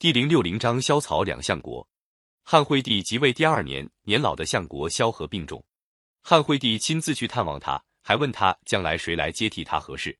[0.00, 1.84] 第零六零章萧曹两相国。
[2.44, 5.60] 汉惠帝即位第二年，年老的相国萧何病重，
[6.22, 10.16] 汉惠帝亲自去探望他，还问他将来谁来接替他合适。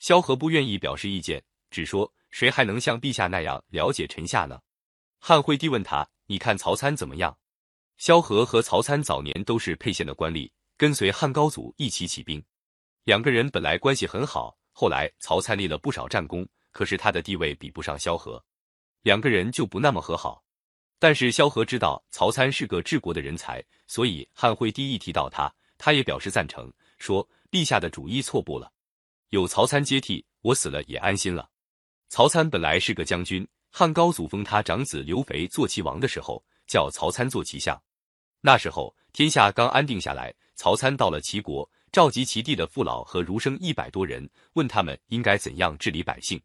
[0.00, 1.40] 萧何不愿意表示意见，
[1.70, 4.60] 只说谁还能像陛下那样了解臣下呢？
[5.20, 7.38] 汉惠帝问他：“你看曹参怎么样？”
[7.98, 12.44] 萧何和曹参早年都是沛县的官吏，跟随汉高祖一起起兵，
[13.04, 14.58] 两个人本来关系很好。
[14.72, 18.44] 后来曹参立了不少战功，可是他的地位比不上萧何，
[19.02, 20.42] 两个人就不那么和好。
[20.98, 28.72] 但是萧何知道曹参是个治国的人才，所以汉惠帝一提到他，他也表示赞成，说：“陛下的主意错不了，
[29.30, 31.50] 有曹参接替，我死了也安心了。”
[32.08, 37.80] 曹参本来是个将军，汉高祖封他长子刘肥做齐王的时候，叫曹参做齐相。
[38.40, 41.68] 那时候天下刚安定下来，曹参到了齐国。
[41.90, 46.40] 召集齐地的父老和儒生一百多人，问他们应该怎样治理百姓。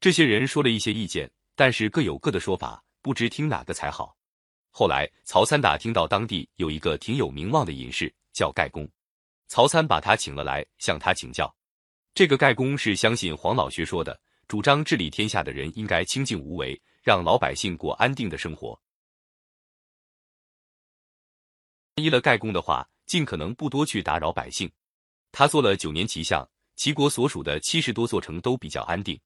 [0.00, 4.16] 这些人说了一些意见，但是各有各的说法，不知听哪个才好。
[4.70, 8.90] 后来曹参打听到当地有一个挺有名望的隐士，叫盖公。
[9.46, 11.54] 曹参把他请了来，向他请教。
[12.14, 18.80] 这个盖公是相信黄老学说的，主张治理天下的人应该清静无为，让老百姓过安定的生活。
[21.96, 24.72] 依了盖公的话，尽可能不多去打扰百姓。
[25.30, 29.20] 他做了九年齐相，齐国所属的七十多座城都比较安定。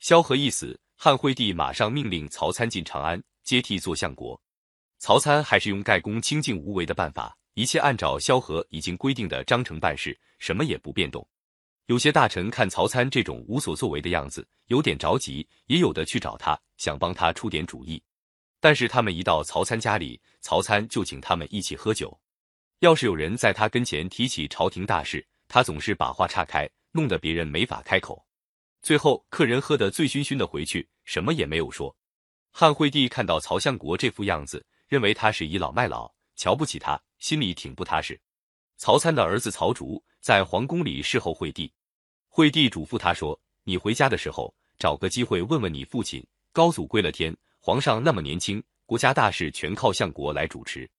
[0.00, 4.38] 萧何一死，汉惠帝马上命令曹参进长安接替做相国。
[4.98, 11.26] 曹参还是用盖公清静无为的办法，一切按照萧何已经规定的章程办事，什么也不变动。
[11.86, 18.02] 有些大臣看曹参这种无所作为的样子，有点着急，也有的去找他，想帮他出点主意。
[18.60, 22.14] 但是他们一到曹参家里，曹参就请他们一起喝酒。
[22.80, 28.22] 要是有人在他跟前提起朝廷大事，他总是把话岔开，弄得别人没法开口。
[28.82, 31.94] 最后客人喝得醉醺醺的回去，什么也没有说。
[32.50, 38.20] 汉惠帝看到曹相国这副样子，认为他是倚老卖老，瞧不起他，心里挺不踏实。
[38.76, 41.72] 曹参的儿子曹竹在皇宫里侍候惠帝，
[42.28, 50.90] 惠帝嘱咐他说：“你回家的时候，找个机会问问你父亲，高祖归了天，皇上那么年轻，国家大事全靠相国来主持，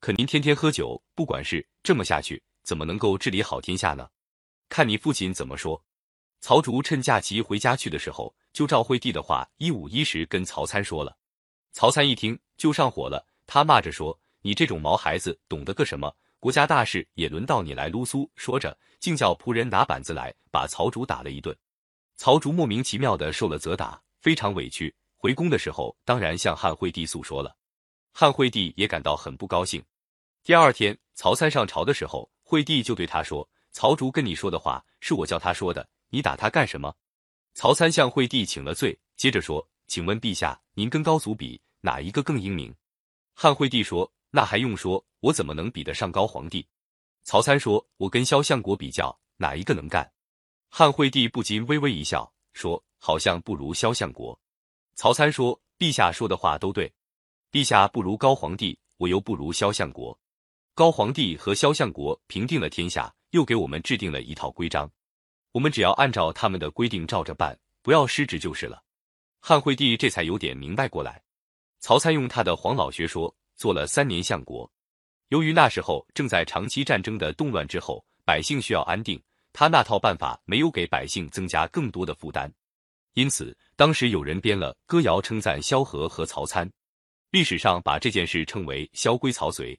[0.00, 4.08] 可您天天喝酒，不管事，这么下去。”怎么能够治理好天下呢？
[4.68, 5.84] 看你父亲怎么说。
[6.42, 11.16] 曹竹趁假期回家去的时候，就照惠帝的话一五一十跟曹参说了。
[11.70, 16.12] 曹参一听就上火了，他骂着说：“你这种毛孩子懂得个什么？
[16.40, 21.56] 国家大事也轮到你来撸苏。”说着，竟叫仆人拿板子来把曹竹打了一顿。
[22.16, 24.92] 曹竹莫名其妙的受了责打，非常委屈。
[25.16, 27.56] 回宫的时候，当然向汉惠帝诉说了。
[28.10, 29.80] 汉惠帝也感到很不高兴。
[30.42, 32.28] 第二天，曹参上朝的时候。
[32.42, 36.94] 惠帝就对他说：“曹竹跟你说的话是我叫他说的，你打他干什么？”
[37.54, 42.72] 曹参向惠帝请了罪，接着说：“请问陛下，您跟高祖比，哪一个更英明？”
[43.34, 46.66] 汉惠帝说：“那还用说，我怎么能比得上高皇帝？”
[47.24, 50.12] 曹参说：“我跟萧相国比较，哪一个能干？”
[50.70, 54.38] 汉惠帝不禁微微一笑，说：“好像不如萧相国。”
[54.96, 56.92] 曹参说：“陛下说的话都对，
[57.50, 60.18] 陛下不如高皇帝，我又不如萧相国。”
[60.74, 64.90] 高皇帝和萧相国平定了天下，又给我们制定了一套规章，
[65.52, 68.82] 我们只要按照他们的规定照着办，不要失职就是了。
[69.40, 71.22] 汉惠帝这才有点明白过来。
[71.80, 74.70] 曹参用他的黄老学说，做了三年相国。
[75.28, 79.20] 由于那时候正在长期战争的动乱之后，百姓需要安定，
[79.52, 82.52] 他那套办法没有给百姓增加更多的负担，
[83.14, 86.70] 因此当时有人编了歌谣称赞萧何和曹参，
[87.30, 89.78] 历史上把这件事称为“萧规曹随”。